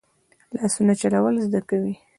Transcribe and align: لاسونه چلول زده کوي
لاسونه 0.55 0.93
چلول 1.01 1.35
زده 1.45 1.59
کوي 1.69 1.93